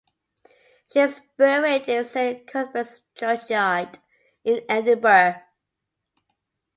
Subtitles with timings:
[0.91, 3.99] She is buried in Saint Cuthbert's churchyard
[4.43, 5.43] in Edinburgh.